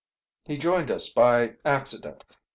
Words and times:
"He 0.45 0.57
joined 0.57 0.89
us 0.89 1.09
by 1.09 1.57
accident. 1.63 2.25